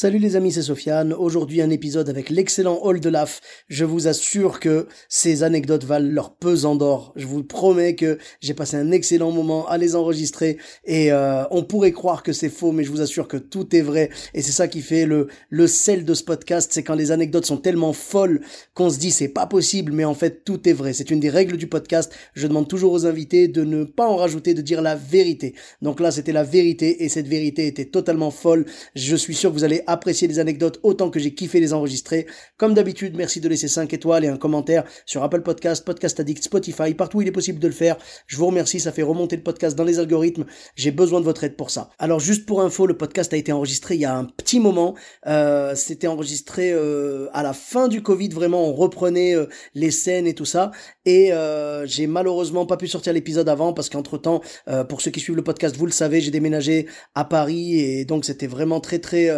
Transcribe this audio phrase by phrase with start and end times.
[0.00, 1.12] Salut les amis, c'est Sofiane.
[1.12, 3.40] Aujourd'hui, un épisode avec l'excellent Hall de Laf.
[3.66, 7.12] Je vous assure que ces anecdotes valent leur pesant d'or.
[7.16, 11.64] Je vous promets que j'ai passé un excellent moment à les enregistrer et euh, on
[11.64, 14.10] pourrait croire que c'est faux, mais je vous assure que tout est vrai.
[14.34, 17.46] Et c'est ça qui fait le, le sel de ce podcast, c'est quand les anecdotes
[17.46, 18.42] sont tellement folles
[18.74, 20.92] qu'on se dit c'est pas possible, mais en fait tout est vrai.
[20.92, 22.14] C'est une des règles du podcast.
[22.34, 25.56] Je demande toujours aux invités de ne pas en rajouter, de dire la vérité.
[25.82, 28.64] Donc là, c'était la vérité et cette vérité était totalement folle.
[28.94, 32.26] Je suis sûr que vous allez apprécier les anecdotes autant que j'ai kiffé les enregistrer.
[32.56, 36.44] Comme d'habitude, merci de laisser 5 étoiles et un commentaire sur Apple Podcast, Podcast Addict,
[36.44, 37.96] Spotify, partout où il est possible de le faire.
[38.26, 40.44] Je vous remercie, ça fait remonter le podcast dans les algorithmes.
[40.76, 41.90] J'ai besoin de votre aide pour ça.
[41.98, 44.94] Alors juste pour info, le podcast a été enregistré il y a un petit moment.
[45.26, 50.26] Euh, C'était enregistré euh, à la fin du Covid, vraiment on reprenait euh, les scènes
[50.26, 50.70] et tout ça.
[51.04, 55.10] Et euh, j'ai malheureusement pas pu sortir l'épisode avant parce qu'entre temps, euh, pour ceux
[55.10, 58.80] qui suivent le podcast, vous le savez, j'ai déménagé à Paris et donc c'était vraiment
[58.80, 59.28] très très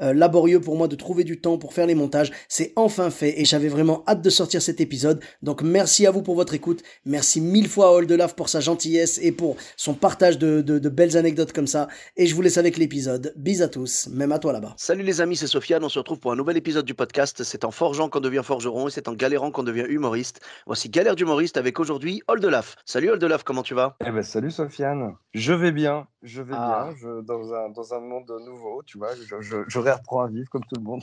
[0.00, 2.30] euh, laborieux pour moi de trouver du temps pour faire les montages.
[2.48, 5.20] C'est enfin fait et j'avais vraiment hâte de sortir cet épisode.
[5.42, 6.82] Donc merci à vous pour votre écoute.
[7.04, 10.88] Merci mille fois à Oldelaf pour sa gentillesse et pour son partage de, de, de
[10.88, 11.88] belles anecdotes comme ça.
[12.16, 13.32] Et je vous laisse avec l'épisode.
[13.36, 14.74] Bis à tous, même à toi là-bas.
[14.76, 15.84] Salut les amis, c'est Sofiane.
[15.84, 17.42] On se retrouve pour un nouvel épisode du podcast.
[17.42, 20.40] C'est en forgeant qu'on devient forgeron et c'est en galérant qu'on devient humoriste.
[20.66, 22.76] Voici Galère d'humoriste avec aujourd'hui Oldelaf.
[22.84, 23.96] Salut Oldelaf, comment tu vas?
[24.06, 25.14] Eh ben, salut Sofiane.
[25.34, 26.88] Je vais bien, je vais Ah.
[26.90, 26.96] bien.
[27.00, 30.48] Je, dans, un, dans un monde nouveau, tu vois, je, je, je réapprends à vivre
[30.50, 31.02] comme tout le monde.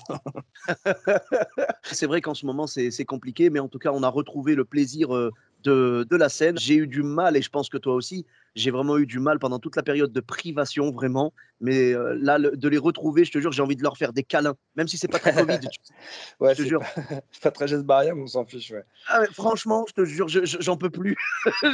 [1.83, 4.66] C'est vrai qu'en ce moment c'est compliqué, mais en tout cas on a retrouvé le
[4.66, 5.32] plaisir euh,
[5.64, 6.58] de, de la scène.
[6.58, 8.26] J'ai eu du mal et je pense que toi aussi.
[8.55, 11.32] J'ai vraiment eu du mal pendant toute la période de privation, vraiment.
[11.61, 14.14] Mais euh, là, le- de les retrouver, je te jure, j'ai envie de leur faire
[14.14, 15.60] des câlins, même si c'est pas très Covid.
[15.60, 15.80] tu-
[16.39, 16.80] Ouais, Je te jure.
[16.80, 16.87] pas,
[17.32, 18.71] c'est pas très geste barrière, mais on s'en fiche.
[18.71, 18.83] Ouais.
[19.10, 21.16] Ah, mais franchement, je te jure, je- je- j'en peux plus.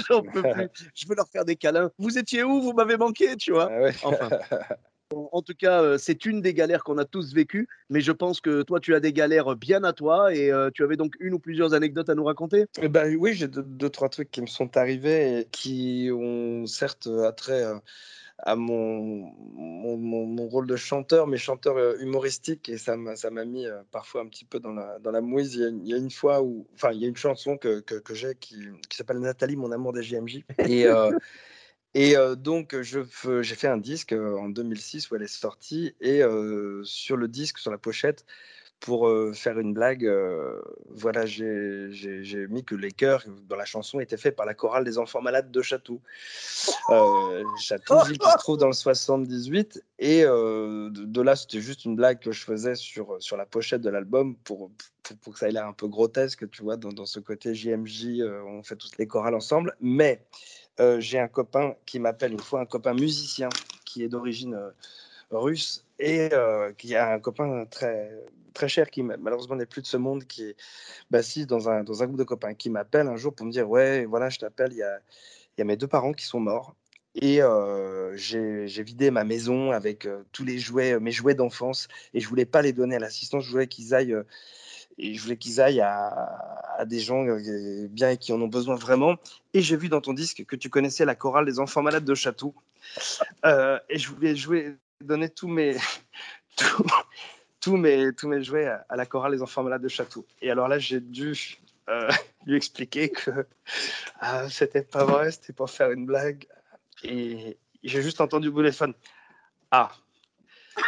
[0.09, 0.69] j'en peux plus.
[0.93, 1.89] Je veux leur faire des câlins.
[1.97, 2.61] Vous étiez où?
[2.61, 3.69] Vous m'avez manqué, tu vois.
[3.71, 3.93] Ah ouais.
[4.03, 4.29] Enfin.
[5.11, 8.41] En tout cas, euh, c'est une des galères qu'on a tous vécues, mais je pense
[8.41, 11.33] que toi, tu as des galères bien à toi et euh, tu avais donc une
[11.33, 12.65] ou plusieurs anecdotes à nous raconter.
[12.81, 16.65] Eh ben, oui, j'ai deux, deux, trois trucs qui me sont arrivés et qui ont
[16.65, 17.75] certes attrait euh,
[18.39, 24.21] à mon, mon, mon- rôle de chanteur, mais chanteur humoristique, et ça m'a mis parfois
[24.21, 25.55] un petit peu dans la, mouise.
[25.55, 28.57] Il y, a, une- fois où, enfin, il y a une chanson que, j'ai qui,
[28.89, 30.43] s'appelle Nathalie, mon amour des JMJ.
[31.93, 36.21] Et donc, j'ai fait un disque en 2006 où elle est sortie, et
[36.83, 38.25] sur le disque, sur la pochette,
[38.79, 40.11] pour faire une blague,
[40.89, 44.97] voilà, j'ai mis que les chœurs dans la chanson étaient faits par la chorale des
[44.97, 46.01] enfants malades de Chatou,
[46.89, 49.83] ville qui se trouve dans le 78.
[49.99, 53.89] Et de, là, c'était juste une blague que je faisais sur, sur la pochette de
[53.89, 54.71] l'album pour,
[55.21, 58.23] pour, que ça ait l'air un peu grotesque, tu vois, dans, dans ce côté JMJ,
[58.47, 59.77] on fait tous les chorales ensemble.
[59.79, 60.25] Mais
[60.79, 63.49] euh, j'ai un copain qui m'appelle une fois, un copain musicien
[63.85, 64.71] qui est d'origine euh,
[65.31, 68.11] russe et euh, qui a un copain très
[68.53, 70.55] très cher qui ma- malheureusement n'est plus de ce monde qui est
[71.11, 73.69] bassis dans un, dans un groupe de copains qui m'appelle un jour pour me dire
[73.69, 74.99] ouais voilà je t'appelle il y a,
[75.57, 76.75] y a mes deux parents qui sont morts.
[77.15, 77.41] Et
[78.15, 82.63] j'ai vidé ma maison avec tous les jouets mes jouets d'enfance et je voulais pas
[82.63, 83.43] les donner à l'assistance.
[83.45, 84.17] Je voulais qu'ils aillent
[84.97, 88.47] et je voulais qu'ils aillent à, à des gens euh, bien et qui en ont
[88.47, 89.15] besoin vraiment.
[89.53, 92.15] Et j'ai vu dans ton disque que tu connaissais la chorale des enfants malades de
[92.15, 92.53] Chatou.
[93.45, 95.77] Euh, et je voulais jouer donner tous mes
[96.55, 96.85] tous,
[97.59, 100.25] tous mes tous mes jouets à, la chorale des enfants malades de Chatou.
[100.41, 101.35] Et alors là, j'ai dû
[101.89, 102.09] euh,
[102.45, 103.47] lui expliquer que
[104.19, 106.47] ah, c'était pas vrai, c'était pour faire une blague.
[107.03, 108.93] Et j'ai juste entendu au téléphone
[109.71, 109.91] Ah,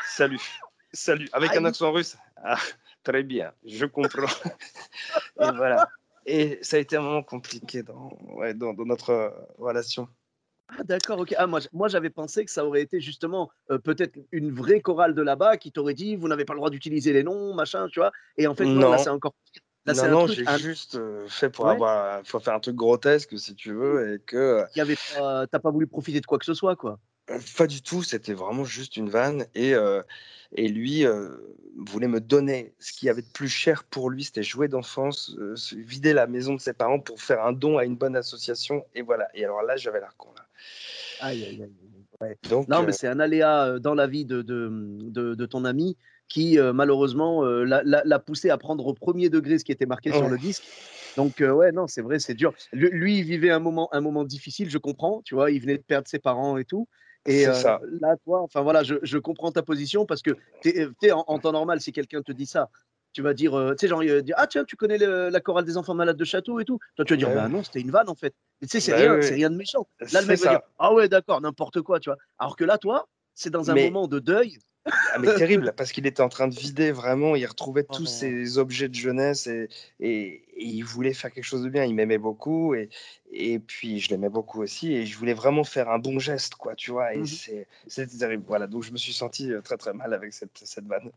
[0.07, 0.41] salut,
[0.93, 2.17] salut, avec un accent russe.
[2.37, 2.57] Ah,
[3.05, 4.25] très bien, je comprends.
[5.39, 5.87] Et voilà.
[6.25, 9.29] Et ça a été un moment compliqué dans, ouais, dans, dans notre euh,
[9.59, 10.09] relation.
[10.67, 11.35] Ah, d'accord, ok.
[11.37, 15.13] Ah, moi, moi j'avais pensé que ça aurait été justement euh, peut-être une vraie chorale
[15.13, 17.99] de là-bas qui t'aurait dit vous n'avez pas le droit d'utiliser les noms, machin, tu
[17.99, 18.11] vois.
[18.37, 19.35] Et en fait, non, là, c'est encore.
[19.85, 21.73] Là, non, non, j'ai un- juste euh, fait pour Ouais.
[21.73, 24.65] avoir, faut faire un truc grotesque si tu veux, et que euh,
[25.13, 26.99] pas- T'as pas voulu profiter de quoi que ce soit, quoi.
[27.29, 29.45] Euh, Pas du tout, c'était vraiment juste une vanne.
[29.55, 30.01] Et, euh,
[30.53, 31.29] et lui euh,
[31.77, 35.35] voulait me donner ce qu'il y avait de plus cher pour lui, c'était jouer d'enfance,
[35.39, 38.85] euh, vider la maison de ses parents pour faire un don à une bonne association.
[38.93, 39.27] Et voilà.
[39.33, 40.29] Et alors là, j'avais l'air con.
[40.35, 40.45] Là.
[41.21, 41.63] Aïe, aïe,
[42.21, 42.35] aïe.
[42.49, 45.97] Donc, non, mais c'est un aléa dans la vie de, de, de, ton ami
[46.29, 50.37] qui, malheureusement, l'a poussé à prendre au premier degré ce qui était marqué sur le
[50.37, 50.63] disque.
[51.17, 52.53] Donc, ouais, non, c'est vrai, c'est dur.
[52.71, 55.83] Lui, il vivait un moment, un moment difficile, je comprends, tu vois, il venait de
[55.83, 56.87] perdre ses parents et tout.
[57.25, 57.81] Et ça.
[58.01, 61.51] là, toi, enfin voilà, je, je, comprends ta position parce que es, en, en, temps
[61.51, 62.69] normal, si quelqu'un te dit ça,
[63.13, 65.95] tu vas dire, tu sais, genre, dire, ah tiens, tu connais la chorale des enfants
[65.95, 66.79] malades de Château et tout.
[66.95, 68.35] Toi, tu vas dire, bah non, c'était une vanne en fait.
[68.61, 69.87] Tu sais, c'est bah rien, c'est rien de méchant.
[70.11, 72.17] Là, le mec va dire, ah ouais, d'accord, n'importe quoi, tu vois.
[72.37, 74.59] Alors que là, toi, c'est dans un moment de deuil.
[74.85, 78.57] Ah, mais terrible, parce qu'il était en train de vider vraiment, il retrouvait tous ses
[78.57, 81.83] objets de jeunesse et, et, il voulait faire quelque chose de bien.
[81.85, 82.89] Il m'aimait beaucoup et,
[83.31, 86.75] et puis je l'aimais beaucoup aussi et je voulais vraiment faire un bon geste, quoi,
[86.75, 87.13] tu vois.
[87.13, 87.25] Et mmh
[87.87, 88.43] c'était terrible.
[88.47, 91.11] Voilà, donc je me suis senti très très mal avec cette, cette vanne.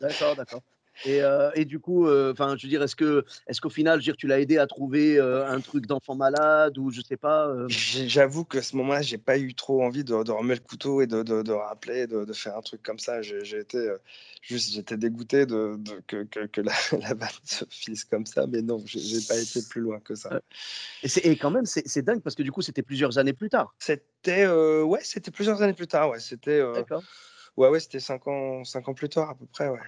[0.00, 0.62] D'accord, d'accord.
[1.04, 4.00] Et, euh, et, du coup, euh, enfin, je veux dire, est-ce que, est-ce qu'au final,
[4.00, 7.00] je veux dire, tu l'as aidé à trouver euh, un truc d'enfant malade ou je
[7.02, 10.68] sais pas J'avoue que ce moment-là, j'ai pas eu trop envie de, de, remettre le
[10.68, 13.22] couteau et de, de, de rappeler, de, faire un truc comme ça.
[13.22, 13.92] J'ai été
[14.42, 18.62] juste, j'étais dégoûté de, que, que, que, la, la balle se finisse comme ça, mais
[18.62, 20.40] non, j'ai pas été plus loin que ça.
[21.02, 23.74] Et, et quand même, c'est dingue parce que du coup, c'était plusieurs années plus tard.
[23.78, 26.20] C'était, ouais, c'était plusieurs années plus tard, ouais.
[26.20, 26.60] C'était.
[26.74, 27.02] D'accord.
[27.58, 29.80] Ouais, ouais, c'était 5 ans, cinq ans plus tard à peu près, ouais.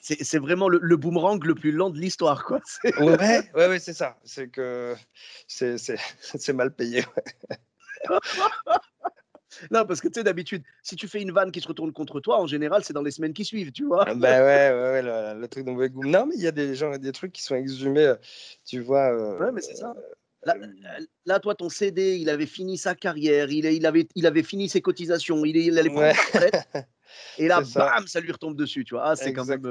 [0.00, 2.58] C'est vraiment le, le, boomerang le plus lent de l'histoire, quoi.
[3.00, 4.16] Ouais, ouais, ouais c'est ça.
[4.24, 4.94] C'est que
[5.46, 5.76] c'est
[6.54, 7.04] mal payé.
[9.70, 12.18] non, parce que tu sais, d'habitude, si tu fais une vanne qui se retourne contre
[12.20, 14.06] toi, en général, c'est dans les semaines qui suivent, tu vois.
[14.14, 16.04] bah ouais, ouais, ouais le, truc de goût.
[16.04, 18.16] Non, mais il y a des gens, des trucs qui sont exhumés, euh,
[18.64, 19.12] tu vois.
[19.12, 19.92] Euh, ouais, mais c'est ça.
[19.94, 20.00] Euh,
[21.26, 24.68] là, toi, ton CD, il avait fini sa carrière, il, il, avait, il avait fini
[24.68, 26.84] ses cotisations, il, il allait prendre ouais.
[27.38, 29.04] Et là, bam, ça lui retombe dessus, tu vois.
[29.04, 29.62] Ah, c'est quand même.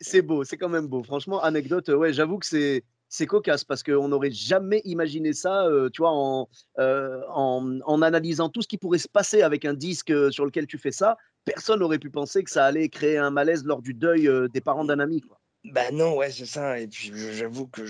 [0.00, 1.02] C'est beau, c'est quand même beau.
[1.02, 5.88] Franchement, anecdote, ouais, j'avoue que c'est c'est cocasse parce qu'on n'aurait jamais imaginé ça, euh,
[5.90, 6.48] tu vois, en,
[6.78, 10.44] euh, en, en, analysant tout ce qui pourrait se passer avec un disque euh, sur
[10.44, 11.16] lequel tu fais ça.
[11.44, 14.84] Personne n'aurait pu penser que ça allait créer un malaise lors du deuil des parents
[14.84, 15.20] d'un ami.
[15.20, 15.38] Quoi.
[15.72, 16.78] Bah non, ouais, c'est ça.
[16.78, 17.84] Et puis j'avoue que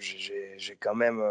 [0.00, 1.22] j'ai quand même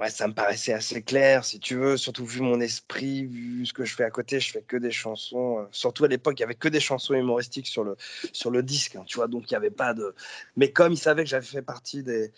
[0.00, 3.72] ouais, ça me paraissait assez clair, si tu veux, surtout vu mon esprit, vu ce
[3.72, 5.60] que je fais à côté, je fais que des chansons.
[5.60, 7.96] Euh, surtout à l'époque, il y avait que des chansons humoristiques sur le,
[8.32, 10.14] sur le disque, hein, tu vois, donc il n'y avait pas de.
[10.56, 12.32] Mais comme il savait que j'avais fait partie des,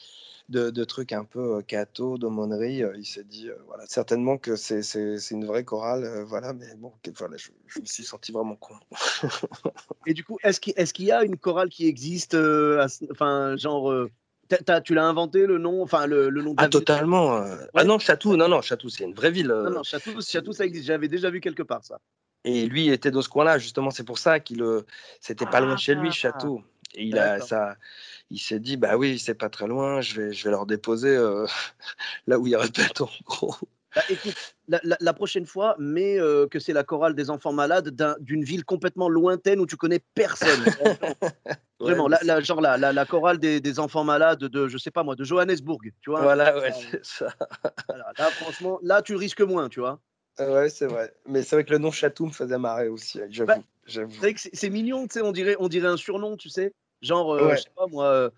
[0.48, 4.56] de, de, trucs un peu euh, cato, d'aumônerie, euh, il s'est dit, voilà, certainement que
[4.56, 4.82] c'est
[5.30, 8.74] une vraie chorale, voilà, mais bon, voilà, je, je, me suis senti vraiment con.
[10.06, 12.36] Et du coup, est-ce qu'il est qu'il y a une chorale qui existe,
[13.10, 14.08] enfin, genre
[14.84, 16.54] tu l'as inventé le nom, enfin le, le nom.
[16.56, 17.36] Ah totalement.
[17.36, 17.56] Euh.
[17.74, 19.48] Ah non, Chatou, non non, Chatou, c'est une vraie ville.
[19.48, 20.20] Non non, Chatou
[20.52, 20.86] ça existe.
[20.86, 21.98] J'avais déjà vu quelque part ça.
[22.44, 24.64] Et lui était dans ce coin-là, justement, c'est pour ça qu'il,
[25.20, 26.12] c'était pas loin de chez lui, ah.
[26.12, 26.62] Château.
[26.94, 27.76] Et il a ça,
[28.30, 31.16] il s'est dit bah oui, c'est pas très loin, je vais, je vais leur déposer
[31.16, 31.46] euh,
[32.26, 33.54] là où il répète en gros.
[33.94, 34.34] Bah, écoute,
[34.68, 39.10] la, prochaine fois, mais euh, que c'est la chorale des enfants malades d'une ville complètement
[39.10, 40.64] lointaine où tu connais personne.
[41.80, 45.14] Vraiment, la, genre la, la, chorale des, des, enfants malades de, je sais pas moi,
[45.14, 46.22] de Johannesburg, tu vois.
[46.22, 47.34] Voilà, ouais, c'est ça.
[47.88, 50.00] là, franchement, là, tu risques moins, tu vois.
[50.38, 51.12] Ouais, c'est vrai.
[51.26, 53.52] Mais c'est vrai que le nom Chatou me faisait marrer aussi, j'avoue.
[53.52, 56.72] Bah, c'est mignon, tu sais, on dirait, on dirait un surnom, tu sais.
[57.02, 58.30] Genre, euh, je sais pas moi,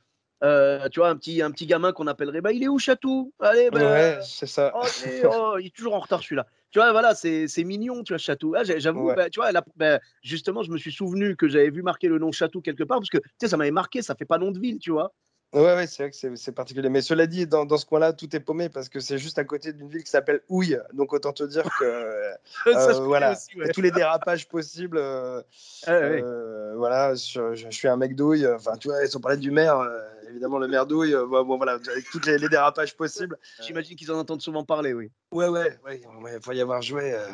[0.43, 3.32] euh, tu vois, un petit, un petit gamin qu'on appellerait, bah, il est où Chatou?
[3.40, 4.72] Allez, bah, ouais, c'est ça.
[4.75, 4.84] Oh,
[5.31, 6.46] oh, il est toujours en retard celui-là.
[6.70, 8.55] Tu vois, voilà, c'est mignon, tu vois, Chatou.
[8.56, 12.08] Ah, J'avoue, bah, tu vois, bah, justement, je me suis souvenu que j'avais vu marquer
[12.08, 14.39] le nom Chatou quelque part, parce que, tu sais, ça m'avait marqué, ça fait pas
[14.39, 15.12] nom de ville, tu vois.
[15.55, 16.89] Ouais, ouais c'est vrai que c'est particulier.
[16.89, 19.44] Mais cela dit, dans, dans ce coin-là, tout est paumé parce que c'est juste à
[19.44, 20.79] côté d'une ville qui s'appelle Houille.
[20.93, 21.84] Donc autant te dire que
[22.67, 23.37] euh, voilà,
[23.73, 24.99] tous les dérapages possibles.
[24.99, 25.41] Euh,
[25.87, 28.46] ah euh, voilà, je, je, suis un mec douille.
[28.49, 29.79] Enfin, tu vois, ils ont parlé du maire
[30.28, 33.38] évidemment le merdouille, euh, bon, voilà, avec tous les, dérapages possibles.
[33.60, 35.10] J'imagine qu'ils en entendent souvent parler, oui.
[35.32, 37.12] Ouais, ouais, ouais, il faut y avoir joué.
[37.12, 37.26] Euh,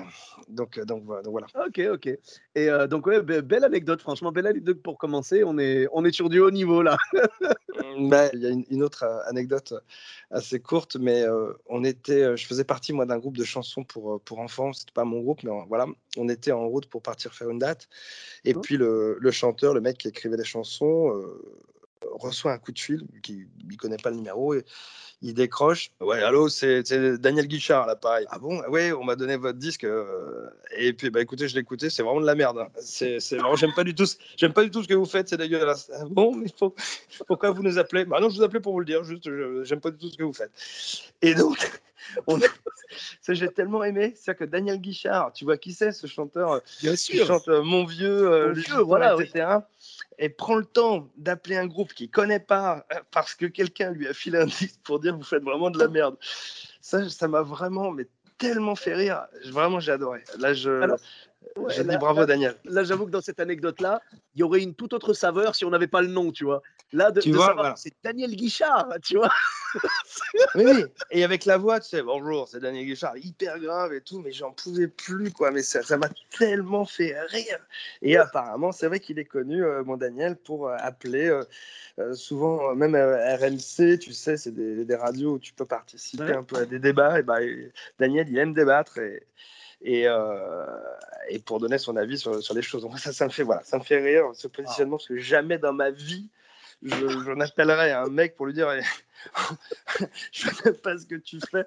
[0.48, 1.46] donc, euh, donc, voilà.
[1.66, 2.08] Ok, ok.
[2.54, 5.42] Et donc, ouais, belle anecdote, franchement, belle anecdote pour commencer.
[5.44, 6.96] On est, on est sur du haut niveau, là.
[7.98, 9.74] bah, il y a une, autre anecdote
[10.30, 11.24] assez courte, mais
[11.68, 14.72] on était, je faisais partie, moi, d'un groupe de chansons pour, pour enfants.
[14.72, 17.88] C'était pas mon groupe, mais voilà, on était en route pour partir faire une date.
[18.44, 18.60] Et mmh.
[18.60, 21.12] puis, le, le, chanteur, le mec qui écrivait les chansons,
[22.12, 24.64] reçoit un coup de fil, qui ne connaît pas le numéro, et
[25.22, 25.90] il décroche.
[26.00, 26.82] Ouais, allô, c'est
[27.18, 28.26] Daniel Guichard, là, pareil.
[28.30, 28.62] Ah bon?
[28.68, 29.84] Oui, on m'a donné votre disque.
[29.84, 32.58] Euh, et puis, bah, écoutez, je l'ai écouté, c'est vraiment de la merde.
[32.58, 32.68] Hein.
[32.80, 34.06] C'est vraiment, j'aime pas, du tout,
[34.54, 35.90] pas du tout ce que vous faites, c'est dégueulasse.
[35.94, 36.74] Ah bon, mais faut,
[37.26, 38.04] pourquoi vous nous appelez?
[38.04, 39.28] Bah non, je vous appelais pour vous le dire, juste,
[39.64, 40.52] j'aime pas du tout ce que vous faites.
[41.22, 41.58] Et donc,
[42.26, 42.38] on
[43.20, 46.60] ça j'ai tellement aimé, c'est que Daniel Guichard, tu vois qui c'est ce chanteur euh,
[46.80, 47.26] Bien sûr.
[47.26, 49.58] chante euh, Mon vieux, vieux voilà, etc
[50.20, 54.06] et prend le temps d'appeler un groupe qu'il connaît pas euh, parce que quelqu'un lui
[54.06, 56.16] a filé un disque pour dire vous faites vraiment de la merde.
[56.80, 58.06] Ça, ça m'a vraiment mais
[58.38, 59.26] tellement fait rire.
[59.46, 60.22] Vraiment, j'ai adoré.
[60.38, 60.96] Là, je,
[61.68, 62.54] je dis bravo, Daniel.
[62.64, 64.00] Là, j'avoue que dans cette anecdote-là,
[64.34, 66.62] il y aurait une toute autre saveur si on n'avait pas le nom, tu vois.
[66.92, 69.30] Là, de, tu vois, c'est Daniel Guichard, tu vois.
[70.56, 74.00] oui, oui, et avec la voix, tu sais, bonjour, c'est Daniel Guichard, hyper grave et
[74.00, 75.52] tout, mais j'en pouvais plus, quoi.
[75.52, 77.58] Mais ça m'a tellement fait rire.
[78.02, 81.28] Et apparemment, c'est vrai qu'il est connu, euh, mon Daniel, pour euh, appeler
[81.98, 86.56] euh, souvent, même RMC, tu sais, c'est des, radios où tu peux participer un peu
[86.56, 87.20] à des débats.
[87.20, 87.38] Et bah,
[88.00, 89.22] Daniel, il aime débattre et
[89.82, 90.66] et, euh,
[91.28, 92.82] et pour donner son avis sur, sur les choses.
[92.82, 95.58] Donc ça, ça me fait voilà, ça me fait rire ce positionnement parce que jamais
[95.58, 96.28] dans ma vie
[96.82, 98.68] je, je n'appellerai un mec pour lui dire
[100.32, 101.66] je sais pas ce que tu fais,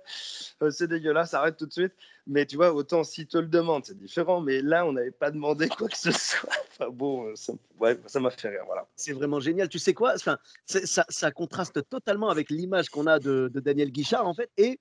[0.62, 1.94] euh, c'est dégueulasse, arrête tout de suite.
[2.26, 4.42] Mais tu vois, autant s'il te le demande, c'est différent.
[4.42, 6.50] Mais là, on n'avait pas demandé quoi que ce soit.
[6.72, 8.64] Enfin bon, euh, ça, ouais, m'a fait rire.
[8.66, 8.88] Voilà.
[8.96, 9.70] C'est vraiment génial.
[9.70, 10.14] Tu sais quoi?
[10.16, 14.50] Enfin, ça, ça, contraste totalement avec l'image qu'on a de, de, Daniel Guichard, en fait.
[14.58, 14.80] Et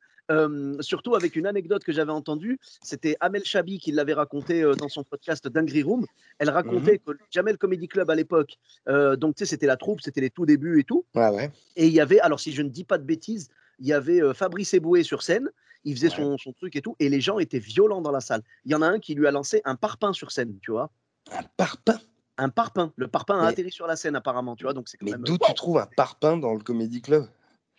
[0.80, 5.04] surtout avec une anecdote que j'avais entendue, c'était Amel Chabi qui l'avait raconté dans son
[5.04, 6.06] podcast Dingry Room.
[6.38, 9.76] Elle mmh racontait que jamais le Comedy Club à l'époque, donc tu sais, c'était la
[9.76, 11.04] troupe, c'était les tout débuts et tout.
[11.14, 11.50] Ouais, ouais.
[11.76, 13.48] Et il y avait, alors si je ne dis pas de bêtises,
[13.78, 15.50] il y avait Fabrice Eboué sur scène,
[15.84, 18.42] il faisait son, son, truc et tout, et les gens étaient violents dans la salle.
[18.64, 20.90] Il y en a un qui lui a lancé un parpaing sur scène, tu vois.
[21.30, 21.98] Un parpaing?
[22.38, 22.92] Un parpaing.
[22.96, 24.72] Le parpaing a atterri sur la scène apparemment, tu vois.
[24.72, 27.26] Donc c'est mais d'où tu trouves un parpaing dans le Comedy Club?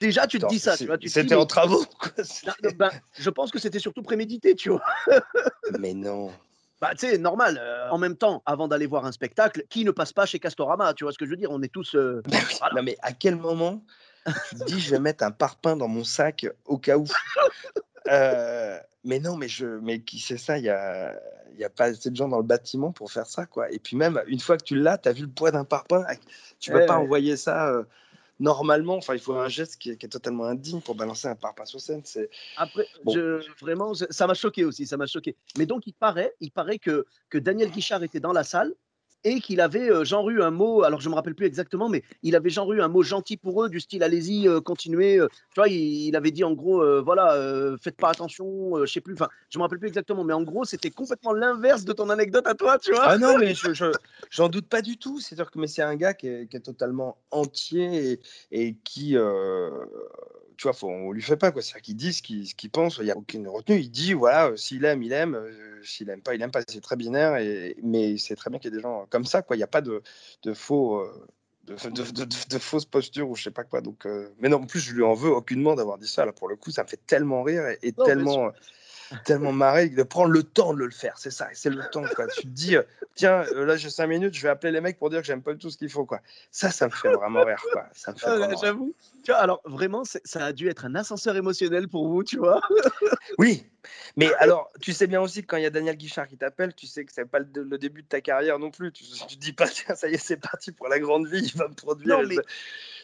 [0.03, 0.75] Déjà, tu te dis ça.
[0.75, 1.85] C'était en travaux.
[2.77, 4.81] Ben, je pense que c'était surtout prémédité, tu vois.
[5.79, 6.29] mais non.
[6.81, 7.57] Bah, tu sais, normal.
[7.61, 10.93] Euh, en même temps, avant d'aller voir un spectacle, qui ne passe pas chez Castorama
[10.93, 11.95] Tu vois ce que je veux dire On est tous.
[11.95, 12.21] Euh,
[12.75, 13.81] non, mais à quel moment
[14.25, 17.05] tu te dis je vais mettre un parpaing dans mon sac au cas où?
[18.07, 21.15] Euh, Mais non, mais je, mais qui sait ça Il y a,
[21.57, 23.71] y a pas assez de gens dans le bâtiment pour faire ça, quoi.
[23.71, 26.03] Et puis même une fois que tu l'as, tu as vu le poids d'un parpaing.
[26.59, 27.85] Tu vas pas envoyer ça
[28.39, 31.79] normalement, enfin, il faut un geste qui est, totalement indigne pour balancer un parpaing sur
[31.79, 32.01] scène.
[32.03, 32.87] C'est après,
[33.61, 35.35] vraiment, ça m'a choqué aussi, ça m'a choqué.
[35.57, 38.73] Mais donc, il paraît, il paraît que que Daniel Guichard était dans la salle
[39.23, 42.03] et qu'il avait euh, genre eu un mot, alors je me rappelle plus exactement, mais
[42.23, 45.17] il avait genre eu un mot gentil pour eux, du style allez-y, euh, continuez.
[45.17, 45.27] Euh.
[45.27, 49.29] tu vois, il, avait dit en gros, voilà, faites pas attention, je sais plus, enfin,
[49.49, 52.53] je me rappelle plus exactement, mais en gros, c'était complètement l'inverse de ton anecdote à
[52.53, 53.03] toi, tu vois.
[53.05, 53.91] Ah non, mais je,
[54.29, 55.19] j'en doute pas du tout.
[55.19, 58.19] C'est-à-dire que c'est un gars qui est, totalement entier
[58.51, 59.17] et qui
[60.57, 61.61] tu vois, faut, on lui fait pas quoi.
[61.61, 63.79] C'est-à-dire qu'il dit ce qu'il pense, il n'y a aucune retenue.
[63.79, 66.61] Il dit, voilà, euh, s'il aime, il aime, euh, s'il aime pas, il aime pas.
[66.67, 69.41] C'est très binaire, et, mais c'est très bien qu'il y ait des gens comme ça,
[69.41, 69.55] quoi.
[69.55, 70.01] Il n'y a pas de,
[70.43, 70.99] de faux.
[70.99, 71.27] Euh,
[71.65, 73.79] de, de, de, fausses postures ou je sais pas quoi.
[73.79, 74.05] Donc,
[74.39, 76.25] mais non, en plus, je lui en veux aucunement d'avoir dit ça.
[76.25, 78.51] Là, pour le coup, ça me fait tellement rire et, tellement
[79.25, 81.17] tellement marré de prendre le temps de le faire.
[81.17, 82.03] C'est ça, c'est le temps.
[82.15, 82.27] Quoi.
[82.27, 82.83] Tu te dis, euh,
[83.15, 85.41] tiens, euh, là j'ai cinq minutes, je vais appeler les mecs pour dire que j'aime
[85.41, 86.05] pas tout ce qu'il faut.
[86.05, 86.21] Quoi.
[86.51, 87.63] Ça, ça me fait vraiment rire.
[87.71, 87.85] Quoi.
[87.93, 88.93] Ça me fait ah, J'avoue.
[89.29, 92.61] alors vraiment, ça a dû être un ascenseur émotionnel pour vous, tu vois.
[93.37, 93.65] oui,
[94.15, 96.73] mais alors, tu sais bien aussi que quand il y a Daniel Guichard qui t'appelle,
[96.73, 98.91] tu sais que c'est pas le, début de ta carrière non plus.
[98.91, 101.43] Tu, tu te dis pas, tiens, ça y est, c'est parti pour la grande vie,
[101.43, 102.19] il va me produire.
[102.19, 102.37] Non, mais...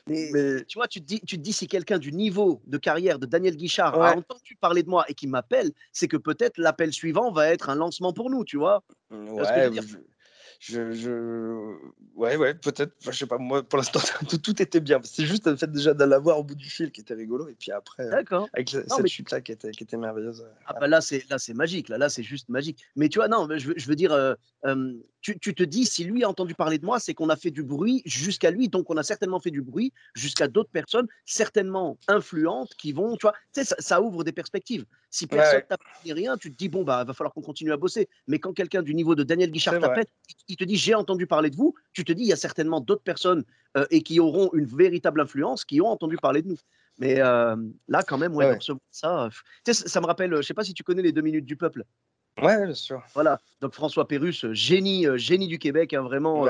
[0.08, 3.20] Mais, tu vois, tu te dis, tu te dis si quelqu'un du niveau de carrière
[3.20, 6.94] de Daniel Guichard a entendu parler de moi et qui m'appelle, c'est que peut-être l'appel
[6.94, 8.84] suivant va être un lancement pour nous, tu vois?
[9.12, 9.70] Ouais,
[10.60, 11.78] je, je,
[12.16, 12.94] ouais, ouais, peut-être.
[13.00, 14.00] je sais pas, moi, pour l'instant,
[14.30, 15.00] tout, tout, était bien.
[15.04, 17.48] C'est juste le fait déjà de l'avoir au bout du fil qui était rigolo.
[17.48, 20.46] Et puis après, euh, avec cette chute-là qui était, qui était merveilleuse.
[20.66, 21.88] Ah, bah là, c'est, là, c'est magique.
[21.88, 22.84] Là, là, c'est juste magique.
[22.98, 24.36] Mais tu vois, non, je, je veux dire, euh,
[25.22, 27.52] tu, tu, te dis, si lui a entendu parler de moi, c'est qu'on a fait
[27.52, 28.70] du bruit jusqu'à lui.
[28.70, 33.28] Donc, on a certainement fait du bruit jusqu'à d'autres personnes, certainement influentes, qui vont, tu
[33.28, 33.34] vois,
[33.80, 34.86] ça, ouvre des perspectives.
[35.12, 35.64] Si personne
[36.04, 38.10] dit rien, tu te dis, bon, bah, va falloir qu'on continue à bosser.
[38.28, 40.06] Mais quand quelqu'un du niveau de Daniel Guichard t'appelle,
[40.48, 42.80] il te dit j'ai entendu parler de vous, tu te dis il y a certainement
[42.80, 43.44] d'autres personnes
[43.78, 46.58] euh, et qui auront une véritable influence qui ont entendu parler de nous.
[47.00, 47.56] Mais euh,
[47.88, 48.58] là, quand même, ouais,
[48.92, 49.30] ça,
[49.64, 51.86] ça me rappelle, je sais pas si tu connais les deux minutes du peuple.
[52.42, 53.02] Ouais, bien sûr.
[53.14, 56.46] Voilà, donc François Pérus, génie, euh, génie du Québec, hein, vraiment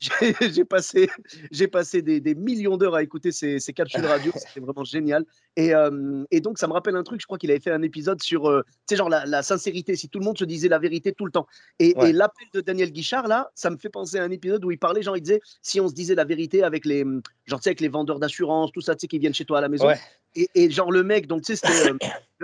[0.40, 1.10] j'ai passé,
[1.50, 5.26] j'ai passé des, des millions d'heures à écouter ces, ces capsules radio, c'était vraiment génial.
[5.56, 7.82] Et, euh, et, donc, ça me rappelle un truc, je crois qu'il avait fait un
[7.82, 10.68] épisode sur, euh, tu sais, genre la, la, sincérité, si tout le monde se disait
[10.68, 11.46] la vérité tout le temps.
[11.78, 14.70] Et, et l'appel de Daniel Guichard, là, ça me fait penser à un épisode où
[14.70, 17.04] il parlait, genre, il disait, si on se disait la vérité avec les,
[17.44, 19.58] genre, tu sais, avec les vendeurs d'assurance, tout ça, tu sais, qui viennent chez toi
[19.58, 19.88] à la maison.
[20.36, 21.90] Et, genre, le mec, donc, tu sais, c'était.
[21.90, 21.96] Euh,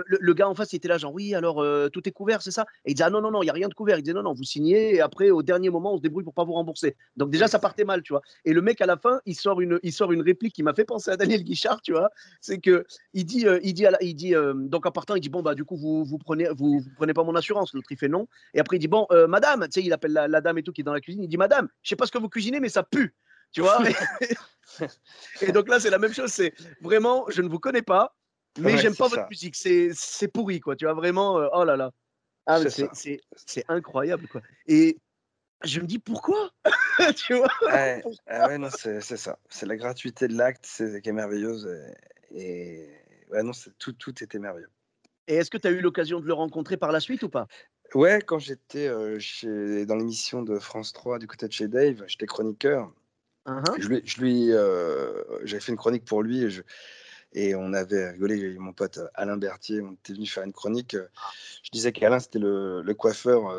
[0.05, 2.51] le, gars en face, il était là, genre, oui, alors euh, tout est couvert, c'est
[2.51, 2.65] ça?
[2.85, 3.97] Et il disait, ah non, non, non, il n'y a rien de couvert.
[3.97, 6.33] Il disait, non, non, vous signez, et après, au dernier moment, on se débrouille pour
[6.33, 6.95] pas vous rembourser.
[7.15, 8.21] Donc, déjà, ça partait mal, tu vois.
[8.45, 10.73] Et le mec, à la fin, il sort une, il sort une réplique qui m'a
[10.73, 12.09] fait penser à Daniel Guichard, tu vois.
[12.41, 15.41] C'est que il dit, euh, il dit, il dit donc en partant, il dit, bon,
[15.41, 17.73] bah, du coup, vous, vous prenez, vous, prenez pas mon assurance.
[17.73, 18.27] L'autre, il fait non.
[18.53, 20.81] Et après, il dit, bon, madame, tu sais, il appelle la, dame et tout qui
[20.81, 21.23] est dans la cuisine.
[21.23, 23.15] Il dit, madame, je sais pas ce que vous cuisinez, mais ça pue.
[23.51, 23.79] Tu vois
[25.41, 26.31] et donc là, c'est la même chose.
[26.31, 28.17] C'est vraiment, je ne vous connais pas
[28.59, 29.55] mais j'aime pas votre musique.
[29.55, 30.75] C'est pourri, quoi.
[30.75, 31.91] Tu vois, vraiment, oh là là.
[32.45, 34.41] Ah, c'est incroyable, quoi.
[34.67, 34.97] Et
[35.63, 36.51] je me dis pourquoi
[37.15, 39.39] tu vois ouais, ah ouais, non, c'est ça.
[39.49, 41.67] C'est la gratuité de l'acte qui est merveilleuse.
[42.31, 42.87] Et,
[43.31, 44.69] ouais, non, tout, tout était merveilleux.
[45.27, 47.47] Et est-ce que tu as eu l'occasion de le rencontrer par la suite ou pas?
[47.93, 48.89] Ouais, quand j'étais
[49.19, 52.93] chez dans l'émission de France 3 du côté de chez Dave, j'étais chroniqueur.
[53.47, 53.81] Uh-huh.
[53.81, 54.47] Je lui, je lui
[55.45, 56.61] j'avais fait une chronique pour lui et, je,
[57.33, 58.57] et on avait rigolé.
[58.59, 60.95] Mon pote Alain Berthier, on était venu faire une chronique.
[60.95, 61.29] Ah.
[61.63, 63.51] Je disais qu'Alain c'était le, le coiffeur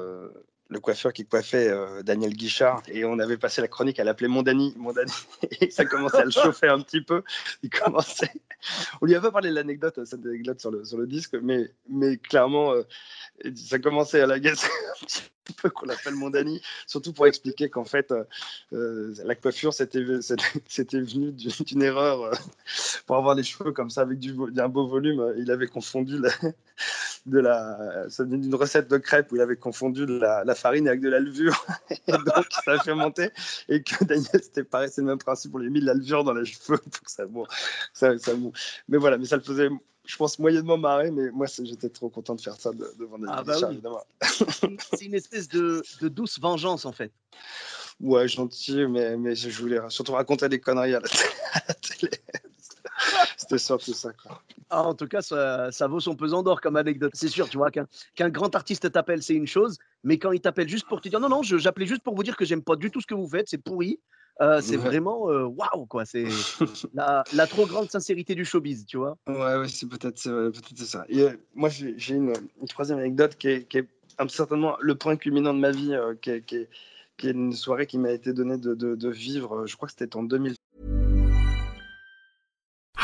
[0.69, 4.29] le coiffeur qui coiffait euh, Daniel Guichard et on avait passé la chronique à l'appeler
[4.29, 5.13] Mondani, Mondani
[5.61, 7.23] et ça commençait à le chauffer un petit peu.
[7.63, 8.33] Il commençait.
[9.01, 11.71] On lui a pas parlé de l'anecdote, cette anecdote sur le, sur le disque, mais,
[11.89, 12.83] mais clairement, euh,
[13.55, 14.67] ça commençait à l'agacer
[15.03, 15.23] un petit
[15.63, 18.13] peu qu'on l'appelle Mondani, surtout pour expliquer qu'en fait,
[18.73, 22.31] euh, la coiffure, c'était venu d'une erreur
[23.07, 25.35] pour avoir les cheveux comme ça avec du, un beau volume.
[25.39, 26.31] Il avait confondu la,
[27.27, 30.89] de la, ça venait d'une recette de crêpes où il avait confondu de la, farine
[30.89, 31.67] avec de la levure.
[31.91, 33.31] et donc, ça a monter.
[33.69, 35.55] Et que Daniel, c'était pareil, c'est le même principe.
[35.55, 37.47] On lui a mis de la levure dans les cheveux pour que ça, bon,
[37.93, 38.33] ça, ça
[38.89, 39.69] Mais voilà, mais ça le faisait,
[40.05, 41.11] je pense, moyennement marrer.
[41.11, 44.05] Mais moi, j'étais trop content de faire ça devant Daniel ah bah évidemment.
[44.23, 47.13] c'est une espèce de, de, douce vengeance, en fait.
[48.01, 52.13] Ouais, gentil, mais, mais je voulais surtout raconter des conneries à la, télé.
[53.37, 54.43] C'était surtout ça, quoi.
[54.71, 57.13] Ah, en tout cas, ça, ça, vaut son pesant d'or comme anecdote.
[57.15, 60.69] C'est sûr, tu vois, qu'un grand artiste t'appelle, c'est une chose, mais quand il t'appelle
[60.69, 62.91] juste pour te dire non, non, j'appelais juste pour vous dire que j'aime pas du
[62.91, 64.01] tout ce que vous faites, c'est pourri.
[64.41, 66.05] Euh, c'est vraiment euh, waouh, quoi.
[66.05, 66.25] C'est
[66.95, 69.19] la, la, trop grande sincérité du showbiz, tu vois.
[69.27, 71.05] Ouais, ouais, c'est peut-être peut ça.
[71.09, 73.89] Et, euh, moi, j'ai une, une, troisième anecdote qui est, qui est,
[74.29, 76.69] certainement le point culminant de ma vie, qui est, qui, est,
[77.17, 79.67] qui, est, une soirée qui m'a été donnée de, de, de, vivre.
[79.67, 80.55] Je crois que c'était en 2000.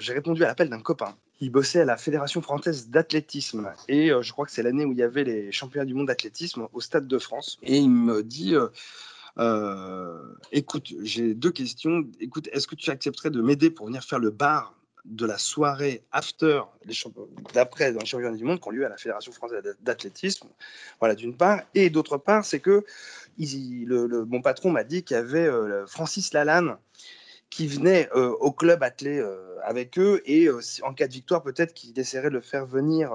[0.00, 1.14] J'ai répondu à l'appel d'un copain.
[1.40, 3.70] Il bossait à la Fédération française d'athlétisme.
[3.88, 6.06] Et euh, je crois que c'est l'année où il y avait les championnats du monde
[6.06, 7.58] d'athlétisme au Stade de France.
[7.62, 8.54] Et il me dit...
[8.54, 8.68] Euh,
[9.38, 10.18] euh,
[10.52, 12.04] écoute, j'ai deux questions.
[12.18, 16.02] Écoute, est-ce que tu accepterais de m'aider pour venir faire le bar de la soirée
[16.12, 16.62] after
[17.54, 20.48] d'après dans les championnats du monde qui ont lieu à la Fédération française d'athlétisme?
[20.98, 21.62] Voilà, d'une part.
[21.74, 22.84] Et d'autre part, c'est que
[23.38, 25.48] le, mon patron m'a dit qu'il y avait
[25.86, 26.76] Francis Lalanne
[27.50, 29.22] qui venait au club attelé
[29.64, 30.48] avec eux et
[30.82, 33.12] en cas de victoire, peut-être qu'il essaierait de le faire venir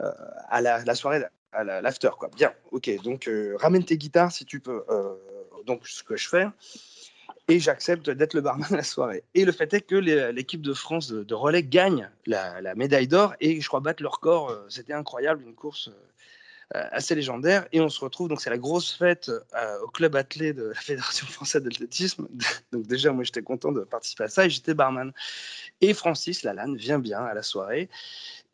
[0.00, 1.22] à la, la soirée
[1.56, 2.10] à l'after.
[2.18, 2.28] quoi.
[2.36, 3.02] Bien, ok.
[3.02, 4.84] Donc, euh, ramène tes guitares si tu peux.
[4.90, 5.14] Euh,
[5.66, 6.46] donc, ce que je fais.
[7.48, 9.22] Et j'accepte d'être le barman à la soirée.
[9.34, 13.60] Et le fait est que l'équipe de France de, relais gagne la, médaille d'or et
[13.60, 14.20] je crois battre leur.
[14.24, 15.90] Euh, c'était incroyable, une course
[16.72, 17.66] assez légendaire.
[17.72, 19.30] Et on se retrouve, donc c'est la grosse fête
[19.82, 22.28] au club attelé de la Fédération française d'athlétisme.
[22.72, 25.12] donc déjà, moi, j'étais content de participer à ça et j'étais barman.
[25.80, 27.88] Et Francis Lalanne vient bien à la soirée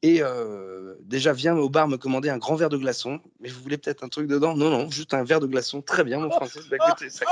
[0.03, 3.21] et euh, déjà, viens au bar me commander un grand verre de glaçon.
[3.41, 4.57] Mais vous voulez peut-être un truc dedans?
[4.57, 5.81] Non, non, juste un verre de glaçon.
[5.81, 6.61] Très bien, mon français.
[6.69, 7.25] Bah, ça,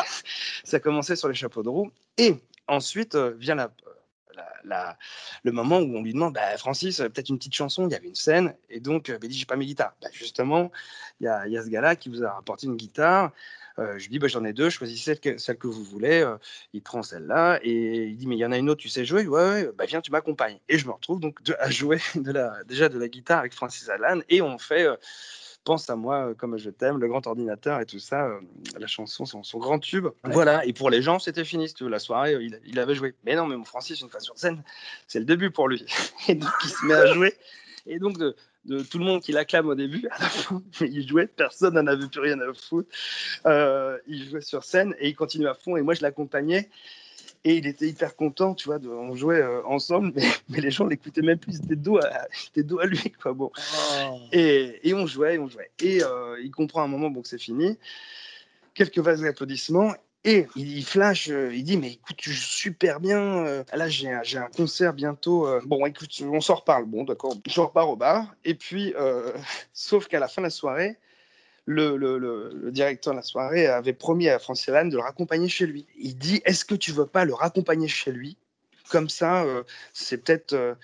[0.62, 1.90] ça commençait sur les chapeaux de roue.
[2.16, 2.36] Et
[2.68, 3.72] ensuite euh, vient la,
[5.42, 7.87] le moment où on lui demande bah, Francis, peut-être une petite chanson.
[7.88, 8.55] Il y avait une scène.
[8.68, 9.94] Et donc, il dit J'ai pas mes guitares.
[10.03, 10.70] Bah, justement,
[11.20, 13.33] il y a, ce gars-là qui vous a apporté une guitare.
[13.79, 16.20] Euh, je lui dis, bah, j'en ai deux, choisissez celle que, vous voulez.
[16.20, 16.37] Euh,
[16.72, 19.05] il prend celle-là et il dit, mais il y en a une autre, tu sais
[19.05, 19.26] jouer?
[19.26, 20.59] Ouais, ouais, bah, viens, tu m'accompagnes.
[20.68, 21.98] Et je me retrouve donc à jouer
[22.66, 24.96] déjà de la guitare avec Francis Alan et on fait euh,
[25.64, 28.30] Pense à moi comme je t'aime, le grand ordinateur et tout ça,
[28.78, 30.08] la chanson, son, son grand tube.
[30.24, 33.14] Voilà, et pour les gens, c'était fini, la soirée, il, il, avait joué.
[33.24, 34.62] Mais non, mais mon Francis, une fois sur scène,
[35.06, 35.84] c'est le début pour lui.
[36.28, 37.34] Et donc, il se met à jouer.
[37.86, 38.34] Et donc, de,
[38.66, 41.86] de tout le monde qui l'acclame au début, à la fin, il jouait, personne n'en
[41.86, 42.88] avait plus rien à foutre.
[43.46, 46.68] Euh, il jouait sur scène et il continuait à fond et moi je l'accompagnais.
[47.44, 50.87] Et il était hyper content, tu vois, de, on jouait euh, ensemble, mais, les gens
[50.87, 52.26] l'écoutaient même plus, c'était dos, à,
[52.57, 53.33] dos à lui, quoi.
[53.33, 53.50] Bon.
[53.55, 54.18] Oh.
[54.33, 55.70] Et, et, on jouait, on jouait.
[55.81, 57.79] Et euh, il comprend à un moment bon, que c'est fini.
[58.74, 59.94] Quelques vases d'applaudissements.
[60.22, 63.64] Et il flash, euh, il dit mais écoute, tu joues super bien.
[63.72, 65.48] Là j'ai un, un, concert bientôt.
[65.64, 66.85] Bon écoute, on s'en reparle.
[66.85, 68.35] Bon d'accord, je repars au bar.
[68.44, 68.92] Et puis,
[69.72, 70.98] sauf qu'à la fin de la soirée,
[71.72, 75.48] le, le, le, directeur de la soirée avait promis à Francis Lalanne de le raccompagner
[75.48, 75.87] chez lui.
[75.98, 78.37] Il dit est-ce que tu veux pas le raccompagner chez lui?
[78.90, 79.46] Comme ça,
[79.92, 80.76] c'est peut-être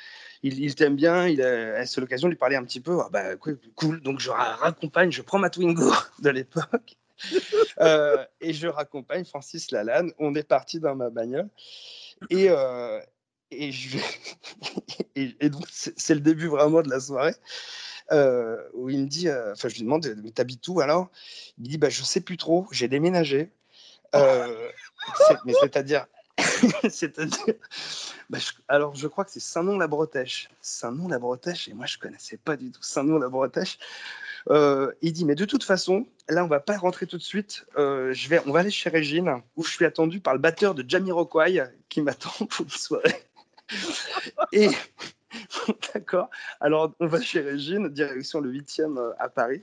[0.42, 1.38] il, t'aime bien, il
[1.86, 2.98] c'est l'occasion de lui parler un petit peu.
[3.00, 6.96] Ah bah, cool, donc je raccompagne, je prends ma Twingo de l'époque
[7.80, 10.12] euh, et je raccompagne Francis Lalanne.
[10.18, 11.48] On est parti dans ma bagnole
[12.30, 13.00] et, euh,
[13.50, 13.98] et, je...
[15.14, 17.34] et, donc c'est le début vraiment de la soirée.
[18.12, 21.08] Euh, où il me dit, enfin je lui demande, t'habites où alors?
[21.58, 23.50] Il me dit, bah, je sais plus trop, j'ai déménagé.
[24.14, 26.06] mais c'est-à-dire,
[26.90, 27.54] C'est-à-dire,
[28.28, 28.38] bah,
[28.68, 30.48] alors je crois que c'est Saint-Nom-la-Bretèche.
[30.60, 33.78] Saint-Nom-la-Bretèche, et moi je connaissais pas du tout Saint-Nom-la-Bretèche.
[34.50, 37.66] Euh, il dit, mais de toute façon, là on va pas rentrer tout de suite.
[37.78, 40.74] Euh, je vais, on va aller chez Régine, où je suis attendu par le batteur
[40.74, 43.24] de Jamiroquai qui m'attend pour une soirée.
[44.52, 44.68] et
[45.94, 46.30] d'accord.
[46.60, 49.62] Alors on va chez Régine, direction le 8e euh, à Paris.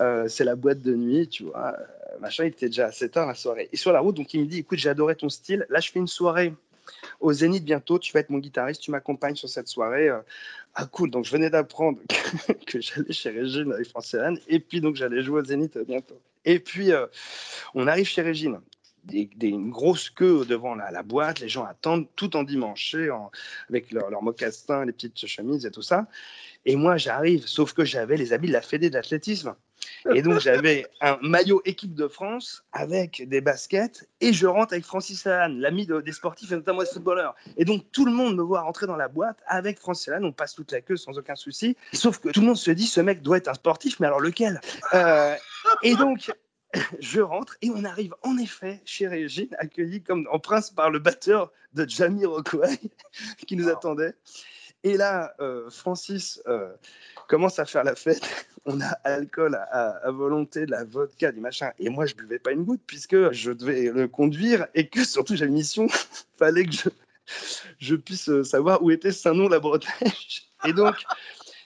[0.00, 1.74] Euh, c'est la boîte de nuit, tu vois.
[1.78, 3.68] Euh, machin, il était déjà assez tard la soirée.
[3.72, 5.66] Et sur la route, donc il me dit, écoute, j'ai adoré ton style.
[5.68, 6.54] Là, je fais une soirée
[7.20, 7.98] au Zénith bientôt.
[7.98, 10.10] Tu vas être mon guitariste, tu m'accompagnes sur cette soirée.
[10.74, 11.10] Ah cool.
[11.10, 11.98] Donc je venais d'apprendre
[12.66, 16.18] que, j'allais chez Régine avec Francine et puis donc j'allais jouer au Zénith bientôt.
[16.44, 16.90] Et puis
[17.74, 18.58] on arrive chez Régine.
[19.04, 22.94] Des, une grosse queue devant la, boîte, les gens attendent tout en dimanche,
[23.68, 26.06] avec leurs leur mocassins, les petites chemises et tout ça.
[26.64, 29.54] Et moi, j'arrive, sauf que j'avais les habits de la Fédé d'athlétisme.
[30.14, 34.84] Et donc, j'avais un maillot équipe de France avec des baskets et je rentre avec
[34.84, 37.34] Francis Lalanne, l'ami des sportifs et notamment des footballeurs.
[37.56, 40.26] Et donc, tout le monde me voit rentrer dans la boîte avec Francis Lalanne.
[40.26, 41.76] On passe toute la queue sans aucun souci.
[41.92, 44.20] Sauf que tout le monde se dit, ce mec doit être un sportif, mais alors
[44.20, 44.60] lequel?
[44.94, 45.34] Euh,
[45.82, 46.32] Et donc,
[47.00, 50.98] je rentre et on arrive en effet chez Régine, accueilli comme en prince par le
[50.98, 52.78] batteur de Jamie Rockway
[53.46, 54.14] qui nous attendait.
[54.84, 56.72] Et là, euh, Francis euh,
[57.28, 58.48] commence à faire la fête.
[58.64, 61.72] On a alcool à, volonté, de la vodka, du machin.
[61.80, 65.34] Et moi, je buvais pas une goutte puisque je devais le conduire et que surtout
[65.34, 65.88] j'avais une mission.
[66.38, 66.90] fallait que
[67.78, 70.48] je, puisse savoir où était Saint-Nom la Bretèche.
[70.64, 70.94] Et donc,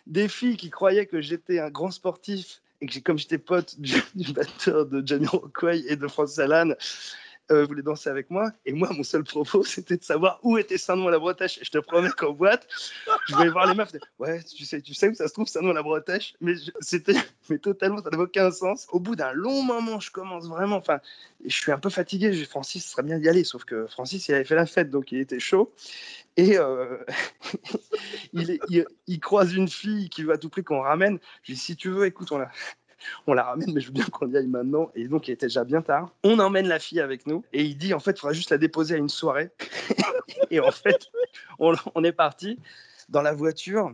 [0.06, 3.94] des filles qui croyaient que j'étais un grand sportif et que comme j'étais pote du,
[4.32, 6.72] batteur de Jamie Rockway et de Francis Allan,
[7.50, 8.50] euh, voulait danser avec moi.
[8.64, 11.58] Et moi, mon seul propos, c'était de savoir où était Saint-Nom la Bretèche.
[11.58, 12.66] Et je te promets qu'en boîte,
[13.28, 13.92] je voulais voir les meufs.
[14.18, 16.34] Ouais, tu sais, tu sais où ça se trouve, Saint-Nom la Bretèche.
[16.40, 17.14] Mais c'était,
[17.48, 18.86] mais totalement, ça n'avait aucun sens.
[18.90, 20.76] Au bout d'un long moment, je commence vraiment.
[20.76, 21.00] Enfin,
[21.44, 22.32] je suis un peu fatigué.
[22.32, 23.44] J'ai Francis, ce serait bien d'y aller.
[23.44, 25.72] Sauf que Francis, il avait fait la fête, donc il était chaud.
[26.36, 26.98] Et euh,
[28.32, 28.58] il,
[29.06, 31.18] il, croise une fille qui veut à tout prix qu'on ramène.
[31.42, 32.50] Je lui dis, si tu veux, écoute, on l'a
[33.26, 34.90] on la ramène, mais je veux bien qu'on y aille maintenant.
[34.94, 36.10] Et donc, il était déjà bien tard.
[36.24, 38.58] On emmène la fille avec nous et il dit en fait, il faudra juste la
[38.58, 39.50] déposer à une soirée.
[40.50, 41.10] et en fait,
[41.58, 42.58] on, est parti
[43.08, 43.92] dans la voiture.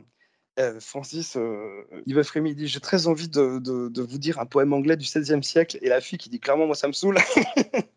[0.58, 4.38] Euh, Francis, euh, il veut frémir, il dit J'ai très envie de, de, vous dire
[4.38, 5.78] un poème anglais du XVIe siècle.
[5.80, 7.18] Et la fille qui dit Clairement, moi, ça me saoule.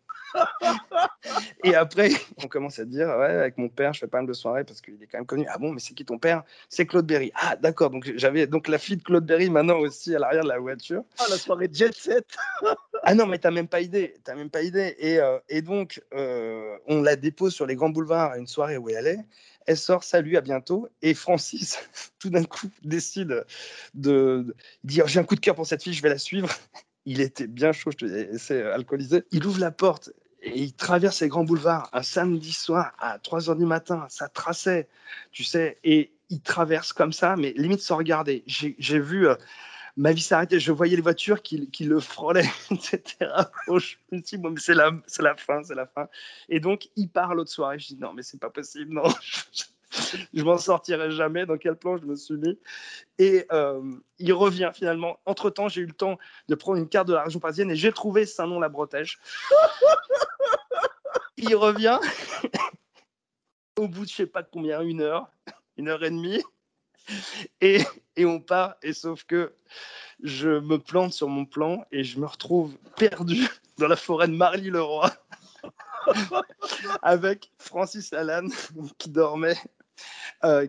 [1.66, 2.10] et après,
[2.44, 4.80] on commence à dire, ouais, avec mon père, je fais pas mal de soirées parce
[4.80, 5.46] qu'il est quand même connu.
[5.48, 6.44] Ah bon, mais c'est qui ton père?
[6.68, 7.32] C'est Claude Berry.
[7.34, 10.48] Ah d'accord, donc j'avais donc la fille de Claude Berry maintenant aussi à l'arrière de
[10.48, 11.02] la voiture.
[11.18, 12.26] Ah la soirée jet set.
[13.02, 14.94] ah non, mais t'as même pas idée, t'as même pas idée.
[14.98, 18.76] Et, euh, et donc euh, on la dépose sur les grands boulevards à une soirée
[18.76, 19.24] où elle est.
[19.66, 20.88] Elle sort, salut, à bientôt.
[21.02, 21.78] Et Francis,
[22.20, 23.44] tout d'un coup, décide
[23.94, 26.48] de, dire j'ai un coup de cœur pour cette fille, je vais la suivre.
[27.04, 29.22] Il était bien chaud, je te dis, c'est alcoolisé.
[29.30, 30.10] Il ouvre la porte
[30.46, 34.28] et il traverse les grands boulevards un samedi soir à 3 h du matin, ça
[34.28, 34.88] traçait,
[35.32, 38.44] tu sais, et il traverse comme ça, mais limite sans regarder.
[38.46, 39.34] J'ai vu euh,
[39.96, 43.02] ma vie s'arrêter, je voyais les voitures qui, le frôlaient, etc.
[43.68, 46.08] je me dit, bon, mais c'est la, la fin, c'est la fin.
[46.48, 47.78] Et donc, il part l'autre soirée.
[47.78, 49.04] Je dis, non, mais c'est pas possible, non.
[50.34, 51.46] je m'en sortirai jamais.
[51.46, 52.58] Dans quel plan je me suis mis
[53.18, 53.82] Et euh,
[54.18, 55.18] il revient finalement.
[55.26, 56.18] Entre temps, j'ai eu le temps
[56.48, 59.18] de prendre une carte de la région parisienne et j'ai trouvé Saint-Nom-la-Bretèche.
[61.36, 61.98] il revient
[63.78, 65.28] au bout de je sais pas combien, une heure,
[65.76, 66.42] une heure et demie.
[67.60, 67.82] Et,
[68.16, 69.54] et, on part, et sauf que
[70.22, 73.46] je me plante sur mon plan et je me retrouve perdu
[73.78, 75.12] dans la forêt de Marly-le-Roi
[77.02, 78.48] avec Francis Alan
[78.98, 79.56] qui dormait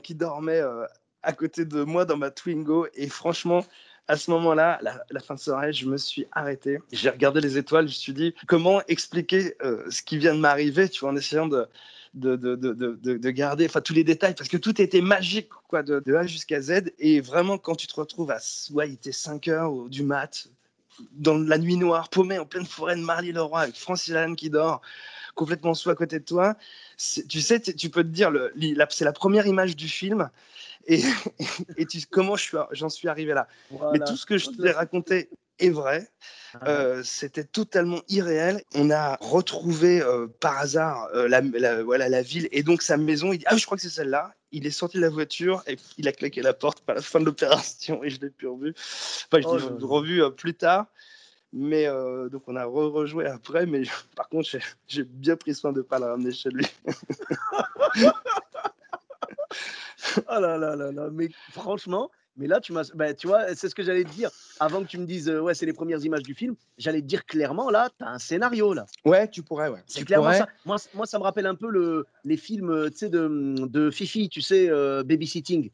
[0.01, 0.85] qui dormait euh,
[1.23, 2.87] à côté de moi dans ma Twingo.
[2.95, 3.65] Et franchement,
[4.07, 6.79] à ce moment-là, la, fin de soirée, je me suis arrêté.
[6.91, 7.87] J'ai regardé les étoiles.
[7.87, 11.47] Je me suis dit, comment expliquer euh, ce qui vient de m'arriver, tu en essayant
[11.47, 11.67] de,
[12.13, 16.25] de, de, de, garder tous les détails, parce que tout était magique, quoi, de, A
[16.25, 16.93] jusqu'à Z.
[16.99, 18.37] Et vraiment, quand tu te retrouves à,
[18.71, 20.47] ouais, il était 5 heures du mat,
[21.11, 24.81] dans la nuit noire, paumé en pleine forêt de Marly-le-Roi, avec Francis Allen qui dort,
[25.37, 26.57] complètement sous à côté de toi.
[27.29, 28.33] Tu sais, tu peux te dire,
[28.89, 30.29] c'est la première image du film.
[30.87, 31.01] Et,
[31.77, 33.47] et tu, comment j'en suis, suis arrivé là.
[33.93, 36.09] Mais tout ce que je t'ai raconté est vrai.
[36.65, 38.63] Euh, c'était totalement irréel.
[38.73, 43.31] On a retrouvé euh, par hasard euh, la, voilà, la ville et donc sa maison.
[43.31, 44.33] Il dit Ah, je crois que c'est celle-là.
[44.51, 47.19] Il est sorti de la voiture et il a claqué la porte à la fin
[47.19, 48.73] de l'opération et je l'ai plus revu.
[48.75, 50.87] Enfin, je l'ai oh revu plus tard.
[51.57, 51.87] Mais
[52.31, 53.65] donc on a re rejoué après.
[53.65, 53.83] Mais
[54.15, 54.49] par contre,
[54.87, 56.65] j'ai bien pris soin de ne pas la ramener chez lui.
[60.27, 61.09] oh là là là là.
[61.11, 64.29] Mais franchement, mais là, tu m'as, bah, tu vois, c'est ce que j'allais te dire.
[64.59, 67.25] Avant que tu me dises, ouais, c'est les premières images du film, j'allais te dire
[67.25, 68.85] clairement, là, tu as un scénario, là.
[69.05, 69.81] Ouais, tu pourrais, ouais.
[69.87, 70.47] C'est clairement ça.
[70.63, 74.29] Moi, moi, ça me rappelle un peu le, les films, tu sais, de, de Fifi,
[74.29, 74.69] tu sais,
[75.03, 75.71] Babysitting.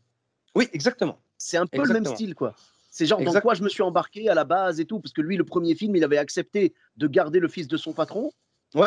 [0.56, 1.20] Oui, exactement.
[1.38, 2.56] C'est un peu le même style, quoi.
[2.94, 5.22] C'est genre dans quoi je me suis embarqué à la base et tout, parce que
[5.22, 8.32] lui, le premier film, il avait accepté de garder le fils de son patron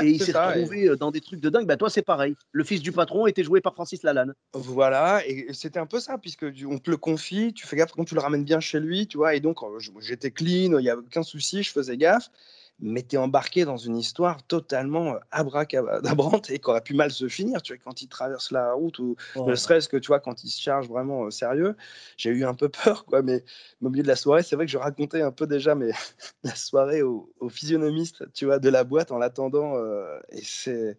[0.00, 1.66] et il s'est retrouvé euh, dans des trucs de dingue.
[1.66, 2.36] Bah, toi, c'est pareil.
[2.52, 4.32] Le fils du patron était joué par Francis Lalanne.
[4.52, 8.04] Voilà, et c'était un peu ça, puisque on te le confie, tu fais gaffe quand
[8.04, 9.34] tu le ramènes bien chez lui, tu vois.
[9.34, 12.30] Et donc, euh, j'étais clean, il n'y a aucun souci, je faisais gaffe
[12.78, 17.10] mais tu es embarqué dans une histoire totalement euh, abracadabrante et qui aurait pu mal
[17.10, 17.62] se finir.
[17.62, 20.50] Tu vois, quand il traverse la route ou ne serait-ce que tu vois, quand il
[20.50, 21.76] se charge vraiment au sérieux,
[22.16, 23.22] j'ai eu un peu peur, quoi.
[23.22, 23.44] Mais
[23.82, 25.90] au milieu de la soirée, c'est vrai que je racontais un peu déjà mais,
[26.44, 29.76] la soirée au, physionomiste, tu vois, de la boîte en l'attendant.
[29.76, 30.98] Euh, et c'est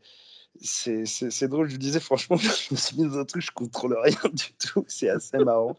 [0.61, 1.67] c'est drôle.
[1.67, 4.53] Je lui disais, franchement, je me suis mis dans un truc, je contrôle rien du
[4.53, 4.85] tout.
[4.87, 5.77] C'est assez marrant.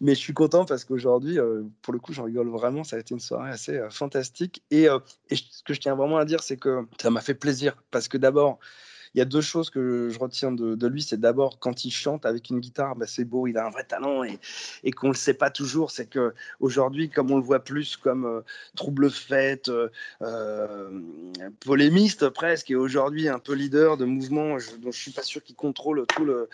[0.00, 2.84] Mais je suis content parce qu'aujourd'hui, euh, pour le coup, j'en rigole vraiment.
[2.84, 4.62] Ça a été une soirée assez euh, fantastique.
[4.70, 4.98] Et, euh,
[5.30, 7.76] et, ce que je tiens vraiment à dire, c'est que ça m'a fait plaisir.
[7.90, 8.58] Parce que d'abord,
[9.14, 11.02] il y a deux choses que je retiens de, lui.
[11.02, 13.84] C'est d'abord quand il chante avec une guitare, bah, c'est beau, il a un vrai
[13.84, 15.90] talent et, qu'on ne le sait pas toujours.
[15.90, 18.40] C'est que aujourd'hui, comme on le voit plus comme euh,
[18.76, 19.88] trouble fête, euh,
[20.22, 21.00] euh,
[21.60, 25.42] polémiste presque, et aujourd'hui un peu leader de mouvement je, dont je suis pas sûr
[25.42, 26.48] qu'il contrôle tout le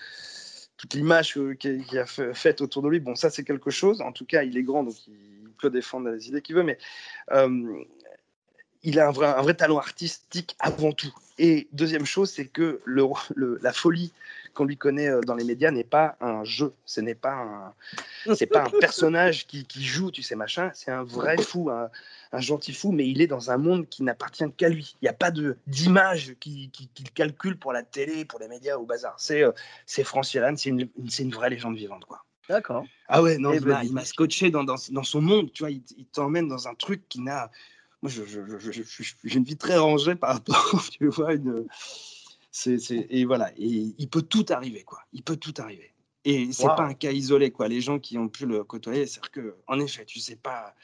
[0.76, 3.00] toute l'image qu'il a faite autour de lui.
[3.00, 4.00] Bon, ça, c'est quelque chose.
[4.00, 6.62] En tout cas, il est grand, donc il peut défendre les idées qu'il veut.
[6.62, 6.78] Mais
[8.82, 11.14] il a un vrai, un vrai talent artistique avant tout.
[11.38, 13.06] Et deuxième chose, c'est que le,
[13.62, 14.12] la folie
[14.52, 17.34] qu'on lui connaît euh, dans les médias n'est pas un jeu, ce n'est pas
[18.26, 20.70] un, c'est pas un personnage qui, qui, joue, tu sais machin.
[20.74, 21.88] C'est un vrai fou, un,
[22.40, 24.96] gentil fou, mais il est dans un monde qui n'appartient qu'à lui.
[25.00, 28.76] Il n'y a pas de d'image qu'il qui, calcule pour la télé, pour les médias
[28.76, 29.14] au bazar.
[29.18, 29.52] C'est euh,
[29.86, 30.88] c'est c'est une,
[31.18, 32.24] une vraie légende vivante, quoi.
[32.48, 32.84] D'accord.
[33.06, 35.70] Ah ouais, non, eh ben, il m'a scotché dans, dans, dans, son monde, tu vois,
[35.70, 37.48] il, il t'emmène dans un truc qui n'a
[38.02, 41.66] moi, j'ai une vie très rangée par rapport, tu vois, une,
[42.50, 45.00] c'est, et voilà, et il peut tout arriver, quoi.
[45.12, 45.92] Il peut tout arriver.
[46.24, 47.68] Et c'est pas un cas isolé, quoi.
[47.68, 50.74] Les gens qui ont pu le côtoyer, c'est que, en effet, tu sais pas,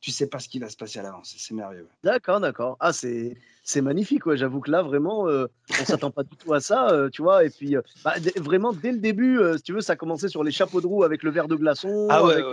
[0.00, 1.34] tu sais pas ce qui va se passer à l'avance.
[1.38, 1.88] C'est merveilleux.
[2.04, 2.76] D'accord, d'accord.
[2.80, 4.36] Ah, c'est, c'est magnifique, ouais.
[4.36, 5.46] J'avoue que là, vraiment, euh,
[5.80, 7.44] on s'attend pas du tout à ça, euh, tu vois.
[7.44, 10.52] Et puis, euh, bah, vraiment, dès le début, si tu veux, ça commençait sur les
[10.52, 12.44] chapeaux de roue avec le verre de glaçon, ah avec,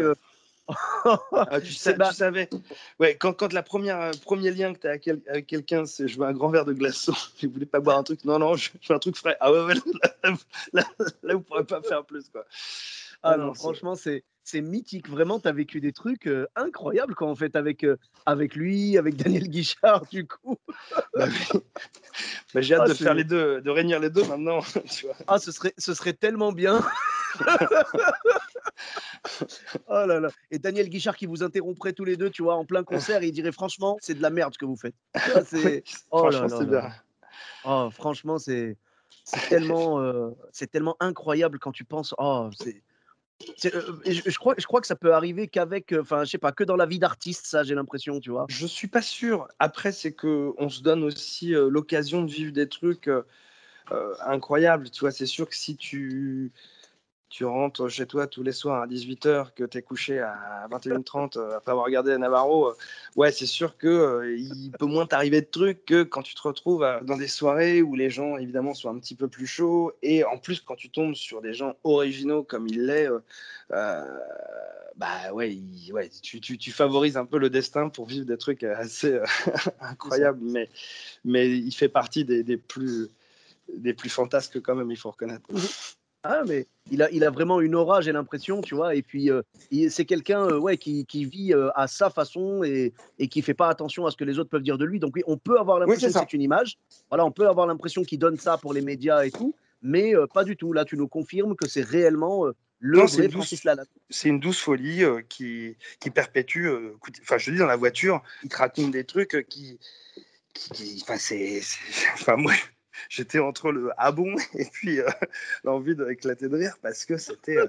[1.34, 1.74] ah, tu,
[2.14, 2.50] savais.
[3.00, 4.92] Ouais, quand, quand la première euh, premier lien que tu as
[5.30, 7.14] avec, quelqu'un, c'est je veux un grand verre de glaçon.
[7.42, 8.24] Je voulais pas boire un truc?
[8.26, 9.38] Non, non, je, veux un truc frais.
[9.40, 10.34] Ah ouais, ouais là,
[10.74, 10.84] là,
[11.24, 12.46] là, vous pourrez pas faire plus quoi.
[13.22, 15.10] Ah, ah non, franchement, c'est c'est mythique.
[15.10, 18.98] Vraiment, tu as vécu des trucs euh, incroyables quand en fait avec, euh, avec lui,
[18.98, 20.58] avec Daniel Guichard, du coup.
[21.14, 21.28] bah,
[22.54, 24.62] bah J'ai hâte ah, de faire les deux, de réunir les deux maintenant.
[24.90, 25.16] Tu vois.
[25.28, 26.82] Ah, ce serait, ce serait tellement bien.
[29.88, 30.30] oh là là.
[30.50, 33.32] Et Daniel Guichard qui vous interromprait tous les deux, tu vois, en plein concert, il
[33.32, 34.96] dirait franchement, c'est de la merde ce que vous faites.
[35.46, 35.84] C'est...
[36.10, 36.92] Oh là là.
[37.66, 38.78] Oh, franchement, c'est
[39.24, 42.16] c'est tellement, euh, c'est tellement incroyable quand tu penses.
[42.18, 42.82] Oh, c'est,
[43.66, 46.52] euh, je, crois, je crois que ça peut arriver qu'avec, euh, enfin, je sais pas,
[46.52, 48.46] que dans la vie d'artiste, ça, j'ai l'impression, tu vois.
[48.50, 49.48] Je suis pas sûr.
[49.60, 53.10] Après, c'est que on se donne aussi l'occasion de vivre des trucs
[54.26, 54.90] incroyables.
[54.90, 56.52] Tu vois, c'est sûr que si tu
[57.30, 61.38] tu rentres chez toi tous les soirs à 18h, que tu es couché à 21h30
[61.38, 62.74] euh, après avoir regardé Navarro, euh,
[63.16, 66.42] ouais, c'est sûr que euh, il peut moins t'arriver de trucs que quand tu te
[66.42, 69.92] retrouves dans des soirées où les gens, évidemment, sont un petit peu plus chauds.
[70.02, 73.10] Et en plus, quand tu tombes sur des gens originaux comme il l'est,
[73.70, 75.58] bah ouais,
[75.92, 79.20] ouais tu, tu, tu, favorises un peu le destin pour vivre des trucs assez
[79.80, 80.42] incroyables.
[80.42, 80.68] Mais,
[81.24, 83.10] mais il fait partie des, des plus
[83.78, 85.48] des plus fantasques quand même, il faut reconnaître.
[86.24, 88.96] Ah, mais il a, il a vraiment une aura, j'ai l'impression, tu vois.
[88.96, 89.42] Et puis, euh,
[89.90, 93.54] c'est quelqu'un euh, ouais, qui, qui vit euh, à sa façon et, et qui fait
[93.54, 95.00] pas attention à ce que les autres peuvent dire de lui.
[95.00, 96.78] Donc, oui, on peut avoir l'impression que c'est une image.
[97.10, 100.44] Voilà, on peut avoir l'impression qu'il donne ça pour les médias et tout, mais pas
[100.44, 100.74] du tout.
[100.74, 102.46] Là, tu nous confirmes que c'est réellement
[102.80, 103.86] le non, vrai Francis Lalanne.
[104.10, 106.68] C'est une douce folie qui, qui perpétue.
[107.22, 109.80] Enfin, je dis dans la voiture, il te raconte des trucs qui.
[110.54, 111.62] qui, enfin, c'est.
[112.14, 112.54] Enfin, moi
[113.08, 115.08] j'étais entre le ah bon et puis euh,
[115.64, 117.68] l'envie d'éclater de rire parce que c'était euh,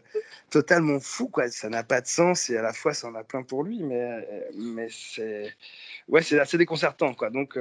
[0.51, 1.49] totalement fou quoi.
[1.51, 3.83] Ça n'a pas de sens et à la fois ça en a plein pour lui,
[3.83, 5.55] mais euh, mais c'est
[6.09, 7.31] ouais c'est assez déconcertant quoi.
[7.31, 7.59] Donc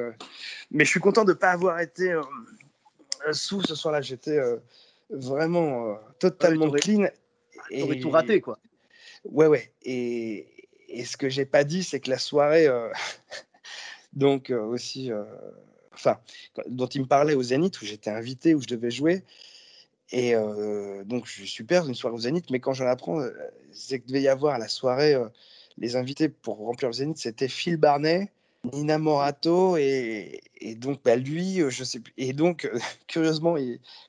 [0.72, 2.20] mais je suis content de pas avoir été
[3.32, 4.02] sous ce soir-là.
[4.02, 4.40] J'étais
[5.10, 7.08] vraiment totalement clean.
[7.72, 8.60] Et tout raté quoi.
[9.26, 10.48] Ouais ouais et
[10.88, 12.68] et ce que j'ai pas dit c'est que la soirée
[14.14, 15.12] donc aussi
[16.00, 16.20] enfin,
[16.68, 19.24] dont il me parlait au Zénith, où j'étais invité, où je devais jouer.
[20.12, 23.32] Et euh, donc, je suis super, une soirée au Zénith, mais quand j'en apprends, euh,
[23.72, 25.28] c'est qu'il devait y avoir la soirée, euh,
[25.78, 28.32] les invités pour remplir le Zénith, c'était Phil Barnet,
[28.66, 30.42] Nina Morato et,
[30.76, 32.14] donc bah, lui, euh, je sais plus.
[32.18, 33.56] Et donc, euh, curieusement,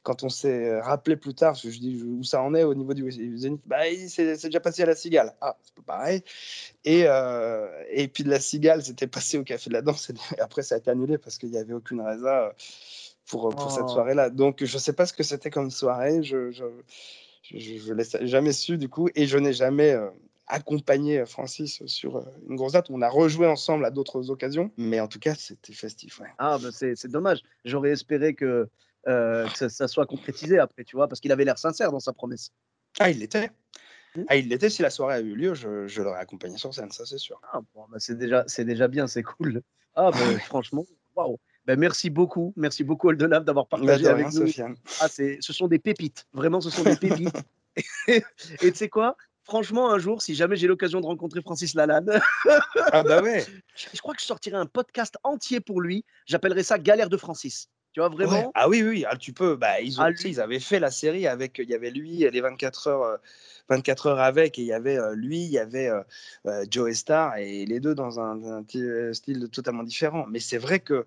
[0.02, 3.10] quand on s'est rappelé plus tard, je dis où ça en est au niveau du
[3.38, 5.34] Zénith, bah, c'est déjà passé à la Cigale.
[5.40, 6.22] Ah, c'est pas pareil.
[6.84, 10.10] Et, euh, et puis de la Cigale, c'était passé au Café de la Danse.
[10.10, 12.50] Et après, ça a été annulé parce qu'il n'y avait aucune raison
[13.26, 13.88] pour, pour cette oh.
[13.88, 14.30] soirée-là.
[14.30, 16.24] Donc, je sais pas ce que c'était comme soirée.
[16.24, 16.64] Je, je,
[17.44, 19.96] je, l'ai jamais su du coup, et je n'ai jamais
[20.50, 22.90] accompagné Francis sur euh, une grosse date.
[22.90, 26.20] On a rejoué ensemble à d'autres occasions, mais en tout cas, c'était festif.
[26.38, 27.42] Ah, bah c'est dommage.
[27.64, 28.68] J'aurais espéré que,
[29.06, 32.52] euh, ça, soit concrétisé après, tu vois, parce qu'il avait l'air sincère dans sa promesse.
[32.98, 33.50] Ah, il l'était.
[34.16, 34.22] Mmh.
[34.28, 34.70] Ah, il l'était.
[34.70, 37.40] Si la soirée a eu lieu, je, l'aurais accompagné sur scène, ça c'est sûr.
[37.52, 39.62] Ah, bon, bah c'est déjà, déjà bien, c'est cool.
[39.94, 40.84] Ah, bah, franchement,
[41.16, 41.38] waouh.
[41.66, 44.46] Ben, merci beaucoup, merci beaucoup Oldelab d'avoir partagé avec nous.
[44.46, 44.76] Sofiane.
[45.00, 47.36] Ah, ce sont des pépites, vraiment, ce sont des pépites.
[48.08, 48.22] et
[48.58, 49.16] tu sais quoi?
[49.50, 52.20] Franchement, un jour, si jamais j'ai l'occasion de rencontrer Francis Lalanne,
[52.92, 53.44] ah bah ouais.
[53.74, 56.04] je, crois que je sortirai un podcast entier pour lui.
[56.26, 57.68] J'appellerai ça Galère de Francis.
[57.92, 59.56] Tu vois, vraiment Ah oui, oui, ah, tu peux.
[59.56, 61.58] Bah, ils, ont, ah, ils avaient fait la série avec.
[61.58, 63.18] Il y avait lui, les 24 heures.
[63.68, 65.90] 24 euh, heures avec, et il y avait euh, lui, il y avait
[66.46, 68.62] euh, Joe Star, et les deux dans un,
[69.12, 70.26] style totalement différent.
[70.28, 71.04] Mais c'est vrai que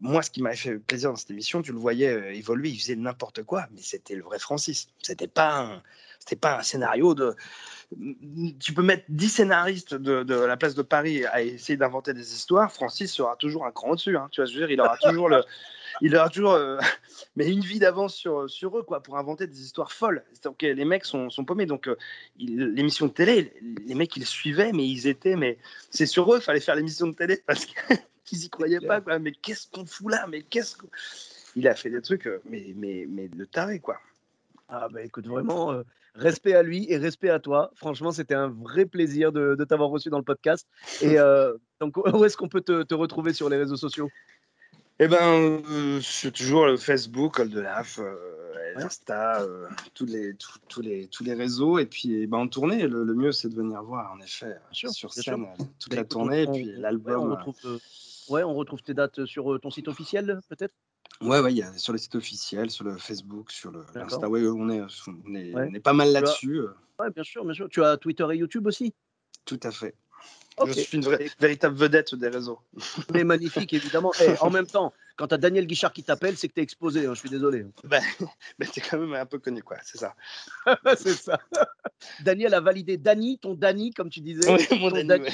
[0.00, 2.96] moi, ce qui m'avait fait plaisir dans cette émission, tu le voyais évoluer, il faisait
[2.96, 4.88] n'importe quoi, mais c'était le vrai Francis.
[5.02, 5.82] C'était pas
[6.36, 7.34] pas un scénario de.
[8.60, 12.70] Tu peux mettre 10 scénaristes de, la place de Paris à essayer d'inventer des histoires.
[12.70, 14.16] Francis sera toujours un cran dessus.
[14.16, 15.42] Hein, tu dire, il aura toujours le.
[16.00, 16.78] Il aura toujours, euh,
[17.36, 20.22] mais une vie d'avance sur, sur eux, quoi, pour inventer des histoires folles.
[20.44, 21.66] Donc, les mecs sont, sont paumés.
[21.66, 21.96] Donc, euh,
[22.38, 23.54] l'émission de télé,
[23.86, 25.58] les mecs, ils suivaient, mais ils étaient, mais
[25.90, 27.66] c'est sur eux, fallait faire l'émission de télé parce
[28.28, 29.18] qu'ils y croyaient pas, quoi.
[29.18, 30.26] Mais qu'est-ce qu'on fout là?
[30.28, 30.76] Mais qu'est-ce
[31.56, 33.98] Il a fait des trucs, euh, mais, mais, mais de taré, quoi.
[34.68, 35.82] Ah, bah écoute, vraiment,
[36.18, 37.70] respect à lui et respect à toi.
[37.74, 40.66] Franchement, c'était un vrai plaisir de, t'avoir reçu dans le podcast.
[41.00, 44.10] Et euh, donc, où est-ce qu'on peut te, retrouver sur les réseaux sociaux?
[45.00, 48.16] Eh ben, euh, c'est toujours le Facebook, Oldolaf, euh,
[48.76, 49.46] Insta,
[49.94, 50.34] tous, les,
[50.68, 51.78] tous, les, tous les réseaux.
[51.78, 55.12] Et puis, eh ben, en tournée, le, mieux, c'est de venir voir, en effet, sur
[55.12, 55.46] scène,
[55.78, 57.38] toute la tournée, et puis l'album.
[58.28, 60.74] Ouais, on retrouve tes dates sur ton site officiel, peut-être?
[61.20, 64.46] Ouais, ouais, y a sur le site officiel, sur le Facebook, sur le Insta, ouais,
[64.46, 66.60] on est, on est, on est pas mal là-dessus.
[67.00, 67.68] Ouais, bien sûr, bien sûr.
[67.68, 68.94] Tu as Twitter et YouTube aussi?
[69.44, 69.94] Tout à fait.
[70.66, 71.04] Je suis une
[71.38, 72.60] véritable vedette des réseaux.
[73.12, 74.12] Mais magnifique, évidemment.
[74.20, 76.62] Et en même temps, quand tu as Daniel Guichard qui t'appelle, c'est que tu es
[76.62, 77.06] exposé.
[77.06, 77.66] Hein, je suis désolé.
[77.82, 78.00] Ben,
[78.58, 79.76] ben tu es quand même un peu connu, quoi.
[79.82, 80.14] C'est ça.
[80.96, 81.40] c'est ça.
[82.20, 84.48] Daniel a validé Dani, ton Dani, comme tu disais.
[84.48, 85.28] Oui, mon Dani,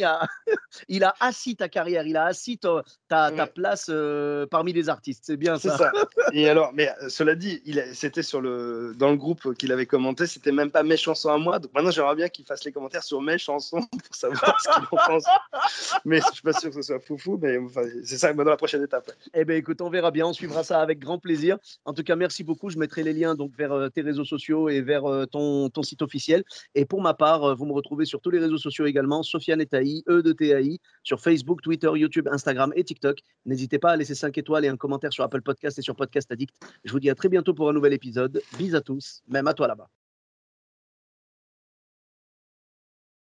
[0.88, 5.24] il a assis ta carrière, il a assis ta, ta, place euh, parmi les artistes.
[5.26, 5.76] C'est bien ça.
[5.76, 5.92] ça.
[6.32, 10.26] Et alors, mais euh, cela dit, c'était sur le, dans le groupe qu'il avait commenté,
[10.26, 11.58] c'était même pas mes chansons à moi.
[11.58, 14.84] Donc maintenant, j'aimerais bien qu'il fasse les commentaires sur mes chansons pour savoir ce qu'il
[14.90, 15.13] en pense.
[16.05, 17.59] Mais je suis pas sûr que ce soit foufou, mais
[18.05, 19.11] c'est ça dans la prochaine étape.
[19.33, 20.27] Eh bien, écoute, on verra bien.
[20.27, 21.59] On suivra ça avec grand plaisir.
[21.85, 22.70] En tout cas, merci beaucoup.
[22.70, 25.83] Je mettrai les liens donc vers euh, tes réseaux sociaux et vers euh, ton, ton,
[25.83, 26.44] site officiel.
[26.74, 29.22] Et pour ma part, euh, vous me retrouvez sur tous les réseaux sociaux également.
[29.22, 33.18] Sofiane Etaï, E de TAI, sur Facebook, Twitter, YouTube, Instagram et TikTok.
[33.46, 36.31] N'hésitez pas à laisser 5 étoiles et un commentaire sur Apple Podcast et sur Podcast
[36.33, 36.55] Addict.
[36.85, 38.42] Je vous dis à très bientôt pour un nouvel épisode.
[38.59, 39.88] Bis à tous, même à toi là-bas.